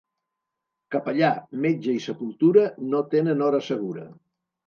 [0.95, 1.29] Capellà,
[1.65, 2.65] metge i sepultura
[2.95, 4.09] no tenen hora segura.